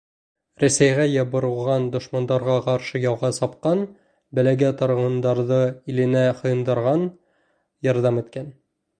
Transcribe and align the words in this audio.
Рәсәйгә 0.61 1.03
ябырылған 1.15 1.83
дошмандарға 1.95 2.55
ҡаршы 2.67 3.01
яуға 3.03 3.29
сапҡан, 3.39 3.83
бәләгә 4.39 4.71
тарығандарҙы 4.79 5.59
иленә 5.93 6.23
һыйындырған, 6.39 7.05
ярҙам 7.89 8.19
иткән... 8.23 8.49